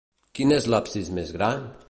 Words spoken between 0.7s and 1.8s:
l'absis més gran?